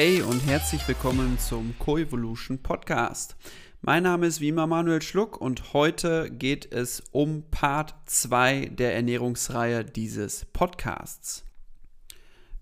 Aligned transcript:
Hey 0.00 0.22
und 0.22 0.46
herzlich 0.46 0.86
willkommen 0.86 1.40
zum 1.40 1.74
Coevolution 1.80 2.62
Podcast. 2.62 3.34
Mein 3.80 4.04
Name 4.04 4.28
ist 4.28 4.40
wie 4.40 4.52
Manuel 4.52 5.02
Schluck 5.02 5.40
und 5.40 5.72
heute 5.72 6.30
geht 6.30 6.72
es 6.72 7.02
um 7.10 7.42
Part 7.50 7.96
2 8.04 8.66
der 8.66 8.94
Ernährungsreihe 8.94 9.84
dieses 9.84 10.44
Podcasts. 10.52 11.44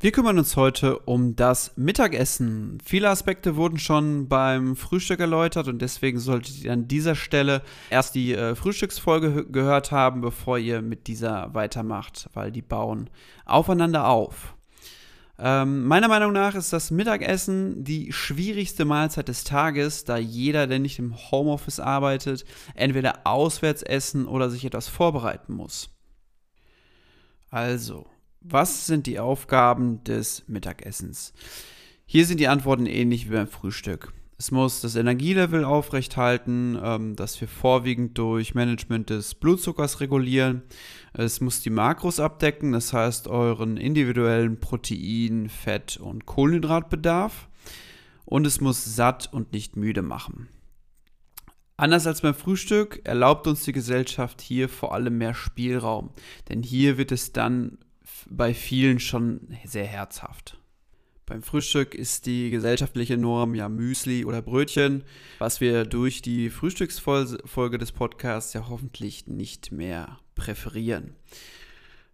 Wir 0.01 0.13
kümmern 0.13 0.39
uns 0.39 0.57
heute 0.57 1.01
um 1.01 1.37
das 1.37 1.77
Mittagessen. 1.77 2.79
Viele 2.83 3.11
Aspekte 3.11 3.57
wurden 3.57 3.79
schon 3.79 4.29
beim 4.29 4.75
Frühstück 4.75 5.21
erläutert 5.21 5.69
und 5.69 5.83
deswegen 5.83 6.19
solltet 6.19 6.65
ihr 6.65 6.73
an 6.73 6.89
dieser 6.89 7.15
Stelle 7.15 7.61
erst 7.91 8.15
die 8.15 8.33
äh, 8.33 8.55
Frühstücksfolge 8.55 9.45
gehört 9.45 9.93
haben, 9.93 10.23
bevor 10.23 10.57
ihr 10.57 10.81
mit 10.81 11.07
dieser 11.07 11.53
weitermacht, 11.53 12.31
weil 12.33 12.51
die 12.51 12.63
bauen 12.63 13.11
aufeinander 13.45 14.09
auf. 14.09 14.56
Ähm, 15.39 15.85
meiner 15.85 16.09
Meinung 16.09 16.33
nach 16.33 16.55
ist 16.55 16.73
das 16.73 16.91
Mittagessen 16.91 17.85
die 17.85 18.13
schwierigste 18.13 18.85
Mahlzeit 18.85 19.29
des 19.29 19.45
Tages, 19.45 20.05
da 20.05 20.17
jeder, 20.17 20.67
der 20.67 20.79
nicht 20.79 20.99
im 20.99 21.15
Homeoffice 21.31 21.79
arbeitet, 21.79 22.45
entweder 22.75 23.21
auswärts 23.25 23.83
essen 23.83 24.27
oder 24.27 24.49
sich 24.49 24.65
etwas 24.65 24.89
vorbereiten 24.89 25.53
muss. 25.53 25.91
Also, 27.51 28.07
was 28.41 28.87
sind 28.87 29.07
die 29.07 29.19
Aufgaben 29.19 30.03
des 30.05 30.45
Mittagessens? 30.47 31.35
Hier 32.07 32.25
sind 32.25 32.41
die 32.41 32.49
Antworten 32.49 32.87
ähnlich 32.87 33.27
wie 33.27 33.35
beim 33.35 33.49
Frühstück. 33.49 34.13
Es 34.39 34.51
muss 34.51 34.83
das 34.83 34.97
Energielevel 34.97 35.65
aufrechthalten, 35.65 36.79
ähm, 36.83 37.17
das 37.17 37.41
wir 37.41 37.49
vorwiegend 37.49 38.19
durch 38.19 38.55
Management 38.55 39.09
des 39.09 39.35
Blutzuckers 39.35 40.01
regulieren. 40.01 40.63
Es 41.15 41.41
muss 41.41 41.63
die 41.63 41.71
Makros 41.71 42.21
abdecken, 42.21 42.73
das 42.73 42.93
heißt 42.93 43.29
euren 43.29 43.79
individuellen 43.79 44.61
Protein-, 44.61 45.49
Fett- 45.49 45.97
und 45.97 46.27
Kohlenhydratbedarf. 46.27 47.49
Und 48.27 48.47
es 48.47 48.61
muss 48.61 48.85
satt 48.85 49.33
und 49.33 49.53
nicht 49.53 49.77
müde 49.77 50.03
machen. 50.03 50.49
Anders 51.79 52.07
als 52.07 52.23
beim 52.23 52.35
Frühstück 52.35 53.03
erlaubt 53.05 53.47
uns 53.47 53.65
die 53.65 53.73
Gesellschaft 53.73 54.41
hier 54.41 54.69
vor 54.69 54.95
allem 54.95 55.19
mehr 55.19 55.35
Spielraum, 55.35 56.11
denn 56.49 56.63
hier 56.63 56.97
wird 56.97 57.13
es 57.13 57.33
dann 57.33 57.79
bei 58.29 58.55
vielen 58.55 58.99
schon 58.99 59.49
sehr 59.65 59.87
herzhaft. 59.87 60.59
Beim 61.27 61.43
Frühstück 61.43 61.97
ist 61.97 62.27
die 62.27 62.51
gesellschaftliche 62.51 63.17
Norm 63.17 63.57
ja 63.57 63.69
Müsli 63.69 64.25
oder 64.25 64.43
Brötchen, 64.43 65.03
was 65.41 65.61
wir 65.61 65.85
durch 65.85 66.23
die 66.23 66.51
Frühstücksfolge 66.51 67.79
des 67.79 67.91
Podcasts 67.91 68.53
ja 68.53 68.69
hoffentlich 68.69 69.27
nicht 69.27 69.73
mehr 69.73 70.21
präferieren. 70.37 71.17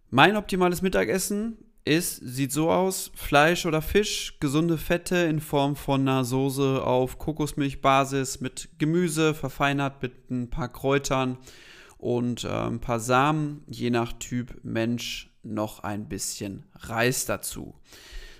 Mein 0.09 0.35
optimales 0.35 0.81
Mittagessen 0.81 1.59
ist, 1.85 2.21
sieht 2.23 2.51
so 2.51 2.71
aus: 2.71 3.11
Fleisch 3.13 3.67
oder 3.67 3.83
Fisch, 3.83 4.37
gesunde 4.39 4.79
Fette 4.79 5.17
in 5.17 5.41
Form 5.41 5.75
von 5.75 6.01
einer 6.01 6.25
Soße 6.25 6.83
auf 6.83 7.19
Kokosmilchbasis 7.19 8.41
mit 8.41 8.69
Gemüse, 8.79 9.35
verfeinert 9.35 10.01
mit 10.01 10.31
ein 10.31 10.49
paar 10.49 10.69
Kräutern 10.69 11.37
und 11.99 12.45
äh, 12.45 12.47
ein 12.47 12.79
paar 12.79 12.99
Samen, 12.99 13.63
je 13.67 13.91
nach 13.91 14.13
Typ 14.13 14.59
Mensch 14.63 15.29
noch 15.43 15.83
ein 15.83 16.09
bisschen 16.09 16.63
Reis 16.73 17.27
dazu. 17.27 17.75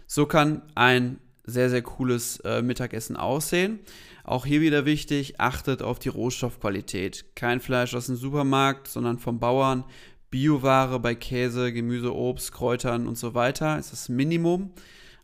So 0.07 0.25
kann 0.25 0.61
ein 0.75 1.19
sehr, 1.45 1.69
sehr 1.69 1.81
cooles 1.81 2.39
äh, 2.41 2.61
Mittagessen 2.61 3.17
aussehen. 3.17 3.79
Auch 4.23 4.45
hier 4.45 4.61
wieder 4.61 4.85
wichtig, 4.85 5.39
achtet 5.39 5.81
auf 5.81 5.99
die 5.99 6.09
Rohstoffqualität. 6.09 7.35
Kein 7.35 7.59
Fleisch 7.59 7.93
aus 7.93 8.05
dem 8.05 8.15
Supermarkt, 8.15 8.87
sondern 8.87 9.19
vom 9.19 9.39
Bauern. 9.39 9.83
Bioware 10.29 10.99
bei 10.99 11.13
Käse, 11.13 11.73
Gemüse, 11.73 12.15
Obst, 12.15 12.53
Kräutern 12.53 13.07
und 13.07 13.17
so 13.17 13.35
weiter 13.35 13.78
ist 13.78 13.91
das 13.91 14.09
Minimum. 14.09 14.72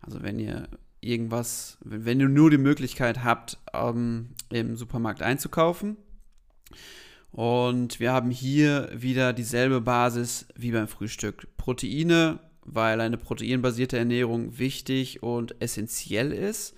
Also 0.02 0.22
wenn 0.22 0.38
ihr 0.38 0.68
irgendwas, 1.02 1.78
wenn, 1.84 2.06
wenn 2.06 2.20
ihr 2.20 2.30
nur 2.30 2.52
die 2.52 2.58
Möglichkeit 2.58 3.24
habt, 3.24 3.58
ähm, 3.74 4.30
im 4.50 4.76
Supermarkt 4.76 5.22
einzukaufen. 5.22 5.98
Und 7.32 8.00
wir 8.00 8.12
haben 8.12 8.32
hier 8.32 8.90
wieder 8.94 9.34
dieselbe 9.34 9.82
Basis 9.82 10.48
wie 10.56 10.72
beim 10.72 10.88
Frühstück. 10.88 11.48
Proteine 11.58 12.40
weil 12.74 13.02
eine 13.02 13.18
proteinbasierte 13.18 13.98
Ernährung 13.98 14.58
wichtig 14.58 15.24
und 15.24 15.62
essentiell 15.62 16.32
ist. 16.32 16.76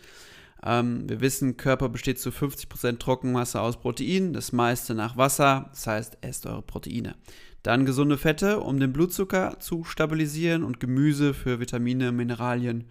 Ähm, 0.63 1.09
wir 1.09 1.22
wissen, 1.22 1.57
Körper 1.57 1.90
besteht 1.90 2.19
zu 2.19 2.29
50% 2.29 3.00
Trockenmasse 3.00 3.59
aus 3.59 3.79
Protein, 3.79 4.34
das 4.34 4.52
meiste 4.52 4.94
nach 4.94 5.18
Wasser, 5.18 5.69
das 5.72 5.88
heißt, 5.88 6.18
esst 6.22 6.46
eure 6.46 6.62
Proteine. 6.62 7.16
Dann 7.63 7.85
gesunde 7.85 8.18
Fette, 8.18 8.59
um 8.59 8.79
den 8.79 8.94
Blutzucker 8.94 9.59
zu 9.59 9.84
stabilisieren 9.84 10.63
und 10.63 10.79
Gemüse 10.79 11.34
für 11.34 11.59
Vitamine, 11.59 12.12
Mineralien 12.12 12.85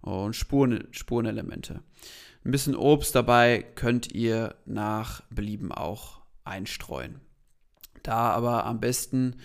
und 0.00 0.34
Spuren, 0.34 0.88
Spurenelemente. 0.90 1.82
Ein 2.44 2.50
bisschen 2.50 2.76
Obst 2.76 3.14
dabei 3.14 3.64
könnt 3.74 4.12
ihr 4.12 4.54
nach 4.64 5.22
Belieben 5.30 5.72
auch 5.72 6.20
einstreuen. 6.44 7.20
Da 8.02 8.30
aber 8.30 8.64
am 8.64 8.78
besten 8.78 9.36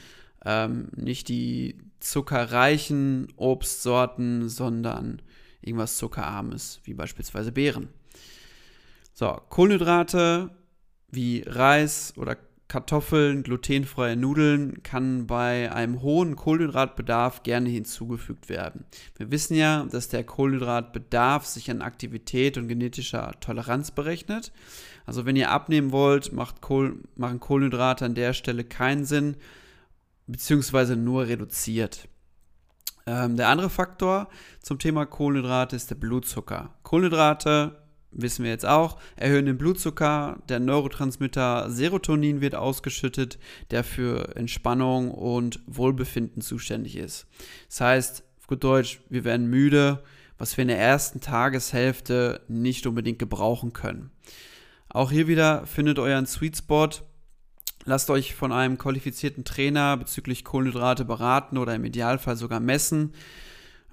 ähm, 0.45 0.89
nicht 0.95 1.29
die 1.29 1.77
zuckerreichen 1.99 3.27
Obstsorten, 3.35 4.49
sondern 4.49 5.21
irgendwas 5.61 5.97
zuckerarmes, 5.97 6.79
wie 6.83 6.93
beispielsweise 6.93 7.51
Beeren. 7.51 7.89
So, 9.13 9.39
Kohlenhydrate 9.49 10.49
wie 11.11 11.43
Reis 11.45 12.13
oder 12.17 12.37
Kartoffeln, 12.71 13.43
glutenfreie 13.43 14.15
Nudeln 14.15 14.81
kann 14.81 15.27
bei 15.27 15.69
einem 15.73 16.01
hohen 16.01 16.37
Kohlenhydratbedarf 16.37 17.43
gerne 17.43 17.67
hinzugefügt 17.67 18.47
werden. 18.47 18.85
Wir 19.17 19.29
wissen 19.29 19.55
ja, 19.55 19.85
dass 19.91 20.07
der 20.07 20.23
Kohlenhydratbedarf 20.23 21.45
sich 21.45 21.69
an 21.69 21.81
Aktivität 21.81 22.57
und 22.57 22.69
genetischer 22.69 23.33
Toleranz 23.41 23.91
berechnet. 23.91 24.53
Also 25.05 25.25
wenn 25.25 25.35
ihr 25.35 25.51
abnehmen 25.51 25.91
wollt, 25.91 26.31
macht 26.31 26.61
Kohl, 26.61 27.03
machen 27.17 27.41
Kohlenhydrate 27.41 28.05
an 28.05 28.15
der 28.15 28.31
Stelle 28.31 28.63
keinen 28.63 29.03
Sinn, 29.03 29.35
beziehungsweise 30.31 30.95
nur 30.95 31.27
reduziert. 31.27 32.07
Ähm, 33.05 33.35
der 33.35 33.49
andere 33.49 33.69
Faktor 33.69 34.29
zum 34.61 34.79
Thema 34.79 35.05
Kohlenhydrate 35.05 35.75
ist 35.75 35.89
der 35.89 35.95
Blutzucker. 35.95 36.73
Kohlenhydrate, 36.83 37.77
wissen 38.11 38.43
wir 38.43 38.51
jetzt 38.51 38.65
auch, 38.65 38.99
erhöhen 39.15 39.45
den 39.45 39.57
Blutzucker, 39.57 40.41
der 40.49 40.59
Neurotransmitter 40.59 41.69
Serotonin 41.69 42.41
wird 42.41 42.55
ausgeschüttet, 42.55 43.39
der 43.71 43.83
für 43.83 44.35
Entspannung 44.35 45.11
und 45.11 45.59
Wohlbefinden 45.65 46.41
zuständig 46.41 46.95
ist. 46.95 47.27
Das 47.69 47.81
heißt, 47.81 48.23
auf 48.39 48.47
gut 48.47 48.63
Deutsch, 48.63 49.01
wir 49.09 49.23
werden 49.23 49.47
müde, 49.49 50.03
was 50.37 50.57
wir 50.57 50.63
in 50.63 50.69
der 50.69 50.79
ersten 50.79 51.21
Tageshälfte 51.21 52.41
nicht 52.47 52.87
unbedingt 52.87 53.19
gebrauchen 53.19 53.73
können. 53.73 54.11
Auch 54.89 55.11
hier 55.11 55.27
wieder 55.27 55.65
findet 55.67 55.99
euren 55.99 56.25
Sweet 56.25 56.57
Spot 56.57 56.89
Lasst 57.85 58.09
euch 58.09 58.35
von 58.35 58.51
einem 58.51 58.77
qualifizierten 58.77 59.43
Trainer 59.43 59.97
bezüglich 59.97 60.43
Kohlenhydrate 60.43 61.03
beraten 61.03 61.57
oder 61.57 61.73
im 61.73 61.83
Idealfall 61.83 62.35
sogar 62.35 62.59
messen, 62.59 63.13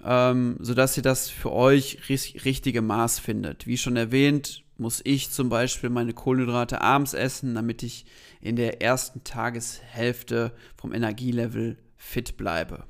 ähm, 0.04 0.56
sodass 0.60 0.96
ihr 0.96 1.02
das 1.02 1.30
für 1.30 1.52
euch 1.52 2.08
richtige 2.08 2.82
Maß 2.82 3.18
findet. 3.18 3.66
Wie 3.66 3.78
schon 3.78 3.96
erwähnt, 3.96 4.64
muss 4.76 5.00
ich 5.04 5.30
zum 5.30 5.48
Beispiel 5.48 5.90
meine 5.90 6.12
Kohlenhydrate 6.12 6.80
abends 6.80 7.14
essen, 7.14 7.54
damit 7.54 7.82
ich 7.82 8.04
in 8.40 8.56
der 8.56 8.80
ersten 8.82 9.24
Tageshälfte 9.24 10.52
vom 10.76 10.92
Energielevel 10.92 11.78
fit 11.96 12.36
bleibe. 12.36 12.84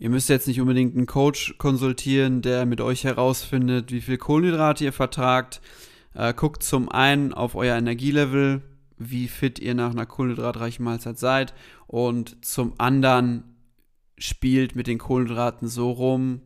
Ihr 0.00 0.10
müsst 0.10 0.28
jetzt 0.28 0.46
nicht 0.46 0.60
unbedingt 0.60 0.96
einen 0.96 1.06
Coach 1.06 1.56
konsultieren, 1.58 2.42
der 2.42 2.66
mit 2.66 2.80
euch 2.80 3.04
herausfindet, 3.04 3.90
wie 3.90 4.00
viel 4.00 4.18
Kohlenhydrate 4.18 4.84
ihr 4.84 4.92
vertragt. 4.92 5.60
Äh, 6.14 6.34
guckt 6.34 6.62
zum 6.62 6.88
einen 6.88 7.32
auf 7.32 7.54
euer 7.54 7.76
Energielevel, 7.76 8.62
wie 8.98 9.28
fit 9.28 9.58
ihr 9.58 9.74
nach 9.74 9.90
einer 9.90 10.06
kohlenhydratreichen 10.06 10.84
Mahlzeit 10.84 11.18
seid 11.18 11.54
und 11.86 12.44
zum 12.44 12.74
anderen 12.78 13.44
spielt 14.18 14.74
mit 14.74 14.86
den 14.86 14.98
Kohlenhydraten 14.98 15.68
so 15.68 15.90
rum, 15.90 16.42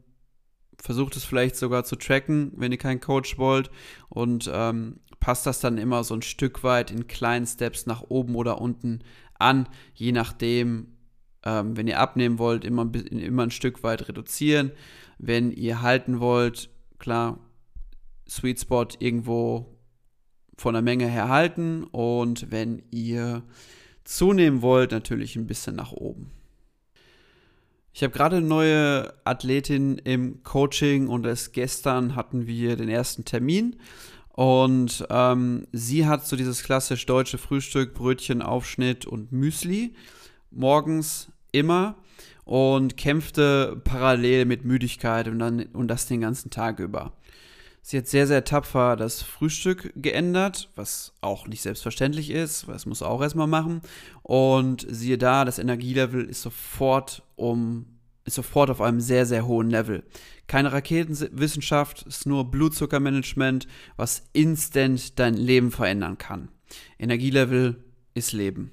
versucht 0.78 1.16
es 1.16 1.24
vielleicht 1.24 1.56
sogar 1.56 1.84
zu 1.84 1.96
tracken, 1.96 2.52
wenn 2.56 2.72
ihr 2.72 2.78
keinen 2.78 3.00
Coach 3.00 3.38
wollt 3.38 3.70
und 4.08 4.50
ähm, 4.52 5.00
passt 5.20 5.46
das 5.46 5.60
dann 5.60 5.78
immer 5.78 6.04
so 6.04 6.14
ein 6.14 6.22
Stück 6.22 6.64
weit 6.64 6.90
in 6.90 7.06
kleinen 7.06 7.46
Steps 7.46 7.86
nach 7.86 8.02
oben 8.02 8.34
oder 8.34 8.60
unten 8.60 9.00
an, 9.38 9.68
je 9.94 10.12
nachdem, 10.12 10.88
ähm, 11.44 11.76
wenn 11.76 11.86
ihr 11.86 12.00
abnehmen 12.00 12.38
wollt, 12.38 12.64
immer, 12.64 12.90
immer 12.94 13.44
ein 13.44 13.50
Stück 13.50 13.82
weit 13.82 14.08
reduzieren. 14.08 14.72
Wenn 15.18 15.52
ihr 15.52 15.82
halten 15.82 16.20
wollt, 16.20 16.70
klar, 16.98 17.38
Sweet 18.28 18.60
Spot 18.60 18.88
irgendwo 18.98 19.78
von 20.62 20.74
der 20.74 20.82
Menge 20.82 21.08
her 21.08 21.28
halten 21.28 21.82
und 21.82 22.52
wenn 22.52 22.84
ihr 22.92 23.42
zunehmen 24.04 24.62
wollt, 24.62 24.92
natürlich 24.92 25.34
ein 25.34 25.48
bisschen 25.48 25.74
nach 25.74 25.90
oben. 25.90 26.30
Ich 27.92 28.04
habe 28.04 28.12
gerade 28.12 28.36
eine 28.36 28.46
neue 28.46 29.12
Athletin 29.24 29.98
im 29.98 30.44
Coaching 30.44 31.08
und 31.08 31.26
erst 31.26 31.52
gestern 31.52 32.14
hatten 32.14 32.46
wir 32.46 32.76
den 32.76 32.88
ersten 32.88 33.24
Termin. 33.24 33.74
Und 34.28 35.04
ähm, 35.10 35.66
sie 35.72 36.06
hat 36.06 36.26
so 36.26 36.36
dieses 36.36 36.62
klassisch 36.62 37.06
deutsche 37.06 37.38
Frühstück, 37.38 37.92
Brötchen, 37.92 38.40
Aufschnitt 38.40 39.04
und 39.04 39.32
Müsli 39.32 39.94
morgens 40.52 41.32
immer 41.50 41.96
und 42.44 42.96
kämpfte 42.96 43.80
parallel 43.82 44.44
mit 44.44 44.64
Müdigkeit 44.64 45.26
und, 45.26 45.40
dann, 45.40 45.64
und 45.72 45.88
das 45.88 46.06
den 46.06 46.20
ganzen 46.20 46.50
Tag 46.50 46.78
über. 46.78 47.12
Sie 47.84 47.98
hat 47.98 48.06
sehr, 48.06 48.28
sehr 48.28 48.44
tapfer 48.44 48.94
das 48.94 49.22
Frühstück 49.22 49.92
geändert, 49.96 50.70
was 50.76 51.12
auch 51.20 51.48
nicht 51.48 51.62
selbstverständlich 51.62 52.30
ist, 52.30 52.68
was 52.68 52.86
muss 52.86 53.02
auch 53.02 53.20
erstmal 53.20 53.48
machen. 53.48 53.82
Und 54.22 54.86
siehe 54.88 55.18
da, 55.18 55.44
das 55.44 55.58
Energielevel 55.58 56.24
ist 56.24 56.42
sofort 56.42 57.22
um 57.34 57.86
ist 58.24 58.36
sofort 58.36 58.70
auf 58.70 58.80
einem 58.80 59.00
sehr, 59.00 59.26
sehr 59.26 59.46
hohen 59.46 59.68
Level. 59.70 60.04
Keine 60.46 60.72
Raketenwissenschaft, 60.72 62.02
ist 62.02 62.26
nur 62.26 62.50
Blutzuckermanagement, 62.50 63.66
was 63.96 64.22
instant 64.32 65.18
dein 65.18 65.34
Leben 65.34 65.70
verändern 65.70 66.18
kann. 66.18 66.48
Energielevel 66.98 67.82
ist 68.14 68.32
Leben. 68.32 68.70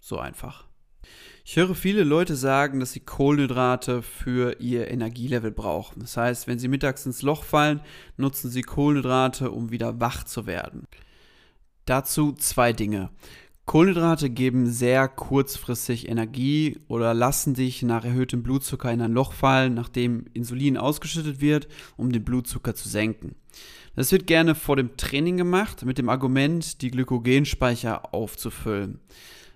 So 0.00 0.18
einfach. 0.18 0.69
Ich 1.44 1.56
höre 1.56 1.74
viele 1.74 2.04
Leute 2.04 2.36
sagen, 2.36 2.80
dass 2.80 2.92
sie 2.92 3.00
Kohlenhydrate 3.00 4.02
für 4.02 4.60
ihr 4.60 4.90
Energielevel 4.90 5.50
brauchen. 5.50 6.00
Das 6.00 6.16
heißt, 6.16 6.46
wenn 6.46 6.58
sie 6.58 6.68
mittags 6.68 7.06
ins 7.06 7.22
Loch 7.22 7.44
fallen, 7.44 7.80
nutzen 8.16 8.50
sie 8.50 8.62
Kohlenhydrate, 8.62 9.50
um 9.50 9.70
wieder 9.70 10.00
wach 10.00 10.24
zu 10.24 10.46
werden. 10.46 10.84
Dazu 11.86 12.32
zwei 12.32 12.72
Dinge. 12.72 13.10
Kohlenhydrate 13.64 14.30
geben 14.30 14.66
sehr 14.66 15.06
kurzfristig 15.08 16.08
Energie 16.08 16.80
oder 16.88 17.14
lassen 17.14 17.54
dich 17.54 17.82
nach 17.82 18.04
erhöhtem 18.04 18.42
Blutzucker 18.42 18.90
in 18.90 19.00
ein 19.00 19.12
Loch 19.12 19.32
fallen, 19.32 19.74
nachdem 19.74 20.26
Insulin 20.32 20.76
ausgeschüttet 20.76 21.40
wird, 21.40 21.68
um 21.96 22.10
den 22.10 22.24
Blutzucker 22.24 22.74
zu 22.74 22.88
senken. 22.88 23.36
Das 23.94 24.12
wird 24.12 24.26
gerne 24.26 24.54
vor 24.54 24.76
dem 24.76 24.96
Training 24.96 25.36
gemacht, 25.36 25.84
mit 25.84 25.98
dem 25.98 26.08
Argument, 26.08 26.82
die 26.82 26.90
Glykogenspeicher 26.90 28.12
aufzufüllen. 28.12 28.98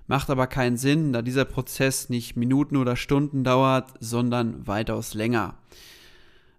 Macht 0.06 0.28
aber 0.30 0.46
keinen 0.46 0.76
Sinn, 0.76 1.12
da 1.12 1.22
dieser 1.22 1.44
Prozess 1.44 2.08
nicht 2.08 2.36
Minuten 2.36 2.76
oder 2.76 2.96
Stunden 2.96 3.42
dauert, 3.42 3.94
sondern 4.00 4.66
weitaus 4.66 5.14
länger. 5.14 5.56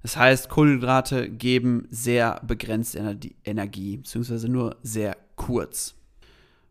Das 0.02 0.18
heißt, 0.18 0.50
Kohlenhydrate 0.50 1.30
geben 1.30 1.88
sehr 1.90 2.42
begrenzt 2.46 2.96
Energie, 3.44 3.98
beziehungsweise 3.98 4.50
nur 4.50 4.78
sehr 4.84 5.18
kurz. 5.36 5.96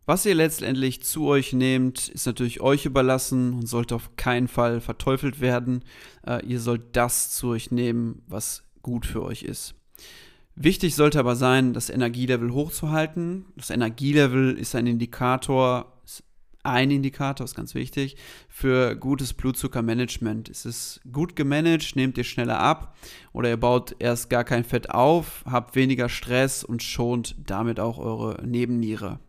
Was 0.05 0.25
ihr 0.25 0.35
letztendlich 0.35 1.01
zu 1.03 1.25
euch 1.25 1.51
nehmt, 1.51 2.09
ist 2.09 2.27
natürlich 2.27 2.61
euch 2.61 2.85
überlassen 2.85 3.53
und 3.53 3.67
sollte 3.67 3.95
auf 3.95 4.15
keinen 4.17 4.47
Fall 4.47 4.79
verteufelt 4.79 5.41
werden. 5.41 5.83
Äh, 6.27 6.45
ihr 6.45 6.59
sollt 6.59 6.95
das 6.95 7.31
zu 7.31 7.49
euch 7.49 7.71
nehmen, 7.71 8.21
was 8.27 8.63
gut 8.83 9.05
für 9.05 9.23
euch 9.23 9.41
ist. 9.41 9.73
Wichtig 10.55 10.95
sollte 10.95 11.19
aber 11.19 11.35
sein, 11.35 11.73
das 11.73 11.89
Energielevel 11.89 12.53
hochzuhalten. 12.53 13.45
Das 13.57 13.71
Energielevel 13.71 14.57
ist 14.57 14.75
ein 14.75 14.87
Indikator 14.87 15.94
ein 16.65 16.91
Indikator, 16.91 17.45
ist 17.45 17.55
ganz 17.55 17.75
wichtig, 17.75 18.17
für 18.47 18.95
gutes 18.95 19.33
Blutzuckermanagement. 19.33 20.49
Ist 20.49 20.65
es 20.65 21.01
gut 21.11 21.35
gemanagt, 21.35 21.95
nehmt 21.95 22.17
ihr 22.17 22.23
schneller 22.23 22.59
ab 22.59 22.95
oder 23.33 23.49
ihr 23.49 23.57
baut 23.57 23.95
erst 23.99 24.29
gar 24.29 24.43
kein 24.43 24.63
Fett 24.63 24.89
auf, 24.89 25.43
habt 25.49 25.75
weniger 25.75 26.09
Stress 26.09 26.63
und 26.63 26.83
schont 26.83 27.35
damit 27.45 27.79
auch 27.79 27.97
eure 27.97 28.45
Nebenniere. 28.45 29.19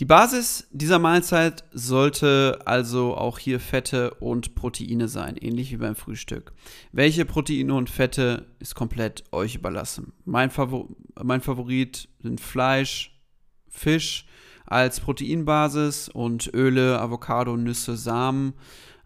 Die 0.00 0.04
Basis 0.04 0.68
dieser 0.70 1.00
Mahlzeit 1.00 1.64
sollte 1.72 2.60
also 2.66 3.16
auch 3.16 3.40
hier 3.40 3.58
Fette 3.58 4.14
und 4.14 4.54
Proteine 4.54 5.08
sein, 5.08 5.36
ähnlich 5.36 5.72
wie 5.72 5.76
beim 5.76 5.96
Frühstück. 5.96 6.52
Welche 6.92 7.24
Proteine 7.24 7.74
und 7.74 7.90
Fette 7.90 8.46
ist 8.60 8.76
komplett 8.76 9.24
euch 9.32 9.56
überlassen. 9.56 10.12
Mein, 10.24 10.50
Favor 10.50 10.88
mein 11.20 11.40
Favorit 11.40 12.08
sind 12.22 12.40
Fleisch, 12.40 13.20
Fisch, 13.68 14.26
als 14.68 15.00
Proteinbasis 15.00 16.08
und 16.08 16.52
Öle, 16.54 17.00
Avocado, 17.00 17.56
Nüsse, 17.56 17.96
Samen 17.96 18.54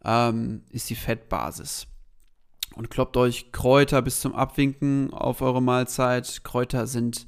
ähm, 0.05 0.63
ist 0.71 0.91
die 0.91 0.97
Fettbasis. 0.97 1.87
Und 2.75 2.91
kloppt 2.91 3.17
euch 3.17 3.53
Kräuter 3.53 4.03
bis 4.03 4.21
zum 4.21 4.35
Abwinken 4.35 5.13
auf 5.13 5.41
eure 5.43 5.63
Mahlzeit. 5.63 6.43
Kräuter 6.43 6.87
sind 6.87 7.27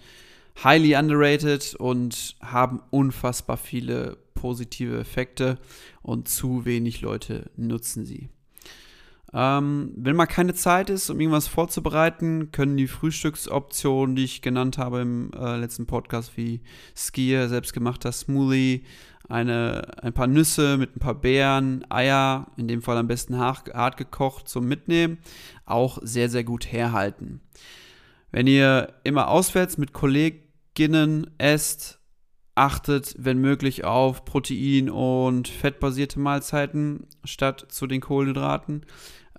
highly 0.62 0.96
underrated 0.96 1.74
und 1.74 2.36
haben 2.42 2.80
unfassbar 2.90 3.56
viele 3.56 4.16
positive 4.34 4.98
Effekte 4.98 5.58
und 6.02 6.28
zu 6.28 6.64
wenig 6.64 7.00
Leute 7.02 7.50
nutzen 7.56 8.04
sie. 8.04 8.30
Ähm, 9.36 9.92
wenn 9.96 10.14
mal 10.14 10.26
keine 10.26 10.54
Zeit 10.54 10.90
ist, 10.90 11.10
um 11.10 11.18
irgendwas 11.18 11.48
vorzubereiten, 11.48 12.52
können 12.52 12.76
die 12.76 12.86
Frühstücksoptionen, 12.86 14.14
die 14.14 14.22
ich 14.22 14.42
genannt 14.42 14.78
habe 14.78 15.00
im 15.00 15.32
äh, 15.32 15.56
letzten 15.56 15.86
Podcast, 15.86 16.36
wie 16.36 16.60
Skier, 16.94 17.48
selbstgemachter 17.48 18.12
Smoothie, 18.12 18.84
eine, 19.28 19.88
ein 20.02 20.12
paar 20.12 20.28
Nüsse 20.28 20.76
mit 20.76 20.94
ein 20.94 21.00
paar 21.00 21.16
Beeren, 21.16 21.84
Eier, 21.90 22.46
in 22.56 22.68
dem 22.68 22.80
Fall 22.80 22.96
am 22.96 23.08
besten 23.08 23.36
hart, 23.36 23.74
hart 23.74 23.96
gekocht 23.96 24.48
zum 24.48 24.68
Mitnehmen, 24.68 25.18
auch 25.66 25.98
sehr, 26.02 26.28
sehr 26.28 26.44
gut 26.44 26.70
herhalten. 26.70 27.40
Wenn 28.30 28.46
ihr 28.46 28.92
immer 29.02 29.28
auswärts 29.28 29.78
mit 29.78 29.92
Kolleginnen 29.92 31.30
esst, 31.38 31.98
achtet, 32.54 33.16
wenn 33.18 33.38
möglich, 33.38 33.84
auf 33.84 34.24
Protein- 34.24 34.90
und 34.90 35.48
fettbasierte 35.48 36.20
Mahlzeiten 36.20 37.06
statt 37.24 37.66
zu 37.68 37.88
den 37.88 38.00
Kohlenhydraten. 38.00 38.84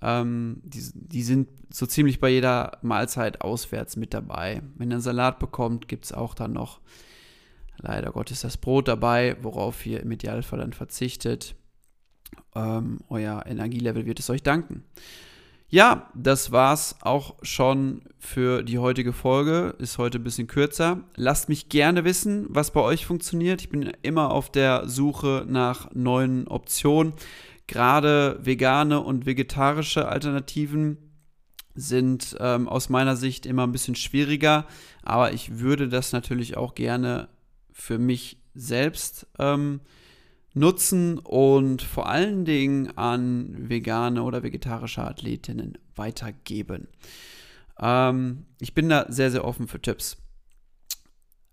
Ähm, 0.06 0.60
die, 0.62 0.80
die 0.94 1.22
sind 1.24 1.48
so 1.68 1.84
ziemlich 1.84 2.20
bei 2.20 2.28
jeder 2.28 2.78
Mahlzeit 2.80 3.40
auswärts 3.40 3.96
mit 3.96 4.14
dabei. 4.14 4.62
Wenn 4.76 4.90
ihr 4.90 4.94
einen 4.94 5.02
Salat 5.02 5.40
bekommt, 5.40 5.88
gibt 5.88 6.04
es 6.04 6.12
auch 6.12 6.34
dann 6.34 6.52
noch, 6.52 6.80
leider 7.78 8.12
Gottes, 8.12 8.42
das 8.42 8.56
Brot 8.56 8.86
dabei, 8.86 9.36
worauf 9.42 9.84
ihr 9.84 10.00
im 10.00 10.12
Idealfall 10.12 10.60
dann 10.60 10.72
verzichtet. 10.72 11.56
Ähm, 12.54 13.00
euer 13.08 13.44
Energielevel 13.46 14.06
wird 14.06 14.20
es 14.20 14.30
euch 14.30 14.44
danken. 14.44 14.84
Ja, 15.68 16.08
das 16.14 16.52
war's 16.52 16.94
auch 17.00 17.34
schon 17.42 18.02
für 18.20 18.62
die 18.62 18.78
heutige 18.78 19.12
Folge. 19.12 19.74
Ist 19.78 19.98
heute 19.98 20.18
ein 20.18 20.24
bisschen 20.24 20.46
kürzer. 20.46 21.00
Lasst 21.16 21.48
mich 21.48 21.68
gerne 21.68 22.04
wissen, 22.04 22.46
was 22.48 22.70
bei 22.70 22.80
euch 22.80 23.04
funktioniert. 23.04 23.60
Ich 23.60 23.70
bin 23.70 23.92
immer 24.02 24.30
auf 24.30 24.52
der 24.52 24.88
Suche 24.88 25.44
nach 25.48 25.90
neuen 25.92 26.46
Optionen. 26.46 27.14
Gerade 27.66 28.38
vegane 28.42 29.00
und 29.00 29.26
vegetarische 29.26 30.08
Alternativen 30.08 30.98
sind 31.74 32.36
ähm, 32.40 32.68
aus 32.68 32.88
meiner 32.88 33.16
Sicht 33.16 33.44
immer 33.44 33.66
ein 33.66 33.72
bisschen 33.72 33.96
schwieriger, 33.96 34.66
aber 35.02 35.32
ich 35.32 35.58
würde 35.58 35.88
das 35.88 36.12
natürlich 36.12 36.56
auch 36.56 36.74
gerne 36.74 37.28
für 37.72 37.98
mich 37.98 38.38
selbst 38.54 39.26
ähm, 39.38 39.80
nutzen 40.54 41.18
und 41.18 41.82
vor 41.82 42.08
allen 42.08 42.46
Dingen 42.46 42.96
an 42.96 43.68
vegane 43.68 44.22
oder 44.22 44.42
vegetarische 44.42 45.02
Athletinnen 45.02 45.76
weitergeben. 45.94 46.88
Ähm, 47.78 48.46
ich 48.58 48.72
bin 48.72 48.88
da 48.88 49.04
sehr, 49.10 49.30
sehr 49.30 49.44
offen 49.44 49.68
für 49.68 49.80
Tipps. 49.80 50.16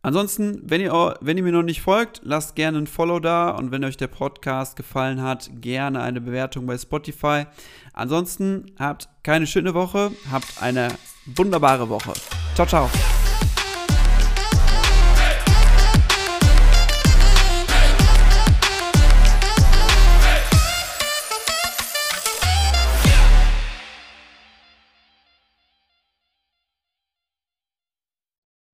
Ansonsten, 0.06 0.62
wenn 0.64 0.82
ihr, 0.82 1.18
wenn 1.22 1.38
ihr 1.38 1.44
mir 1.44 1.54
noch 1.54 1.64
nicht 1.64 1.82
folgt, 1.82 2.20
lasst 2.24 2.56
gerne 2.56 2.78
ein 2.78 2.88
Follow 2.88 3.22
da 3.22 3.52
und 3.52 3.72
wenn 3.72 3.86
euch 3.86 3.96
der 3.96 4.08
Podcast 4.08 4.76
gefallen 4.76 5.22
hat, 5.22 5.50
gerne 5.62 6.02
eine 6.02 6.20
Bewertung 6.20 6.66
bei 6.66 6.78
Spotify. 6.78 7.46
Ansonsten 7.94 8.66
habt 8.78 9.08
keine 9.24 9.48
schöne 9.48 9.74
Woche, 9.74 10.12
habt 10.30 10.62
eine 10.62 10.90
wunderbare 11.26 11.88
Woche. 11.88 12.12
Ciao, 12.54 12.68
ciao. 12.68 12.90